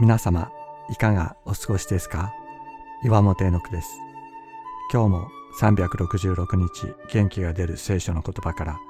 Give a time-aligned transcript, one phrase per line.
[0.00, 0.50] 皆様
[0.88, 2.32] いかがお過ごしですか？
[3.04, 3.98] 岩本絵の句です。
[4.90, 5.28] 今日も
[5.60, 8.80] 366日元気が出る聖書の言葉から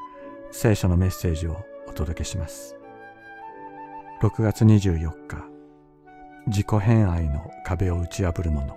[0.53, 1.57] 聖書のメッセージを
[1.89, 2.77] お届けします。
[4.23, 5.45] 6月24日
[6.47, 8.77] 自己偏愛の壁を打ち破るもの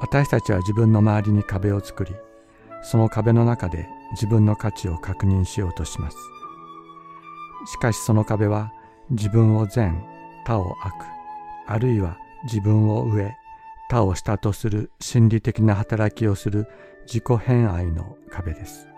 [0.00, 2.14] 私たちは自分の周りに壁を作り
[2.82, 6.16] その壁の中で自分の価値を確認しようとします。
[7.66, 8.72] しかしその壁は
[9.10, 10.04] 自分を善
[10.44, 10.94] 他を悪
[11.68, 13.36] あるいは自分を上
[13.88, 16.66] 他を下とする心理的な働きをする
[17.06, 18.88] 自己偏愛の壁です。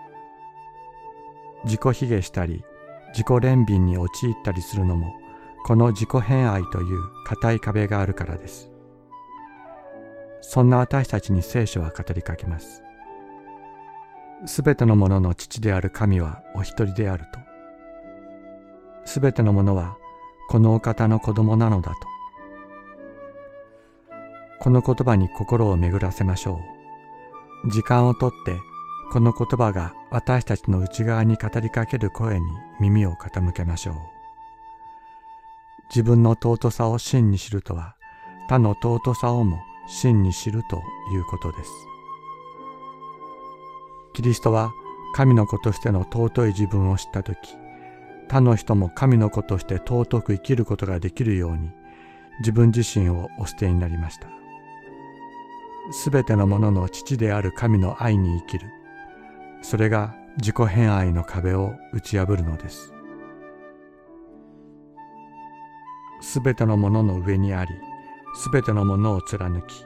[1.65, 2.65] 自己卑下したり
[3.09, 5.13] 自己憐憫に陥ったりするのも
[5.67, 8.71] この自己偏愛という固い壁があるからです。
[10.41, 12.83] そんな私たちに聖書は語りかけます。
[14.47, 17.48] すべてのものの父である神はお一人であると
[19.09, 19.97] すべてのものは
[20.51, 21.97] このお方の子供なのだと。
[24.61, 26.61] この言葉に心を巡らせましょ
[27.65, 27.71] う。
[27.71, 28.55] 時間をとって
[29.11, 32.47] この言葉が私たちの内側に語りかける声に
[32.81, 33.95] 耳を傾けましょう。
[35.89, 37.97] 自分の尊さを真に知るとは
[38.47, 40.83] 他の尊さをも真に知ると
[41.15, 41.71] いうことです。
[44.13, 44.71] キリストは
[45.15, 47.39] 神の子としての尊い自分を知った時
[48.29, 51.71] 他の人も神の子として尊く生きることができるように
[52.41, 54.29] 自分自身をお捨てになりました。
[55.91, 58.71] すべてのものの父である神の愛に生きる。
[59.63, 62.93] それが自己偏愛の壁を打ち破るのです。
[66.21, 67.71] すべてのものの上にあり
[68.35, 69.85] すべてのものを貫き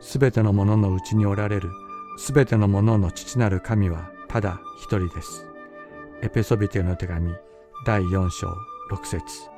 [0.00, 1.70] すべてのもののうちにおられる
[2.16, 5.46] すべてのものの父なる神はただ一人です。
[6.22, 7.32] エペソビテの手紙
[7.84, 8.56] 第4章
[8.90, 9.50] 6節。